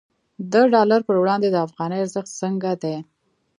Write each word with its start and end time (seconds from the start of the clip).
د 0.51 0.53
ډالر 0.73 1.01
پر 1.07 1.15
وړاندې 1.21 1.47
د 1.51 1.57
افغانۍ 1.67 1.97
ارزښت 2.01 2.29
څنګه 2.41 2.71
دی؟ 2.83 2.95